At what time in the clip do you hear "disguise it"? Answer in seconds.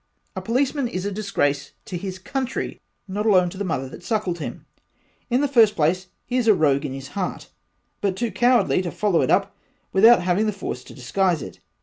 10.95-11.59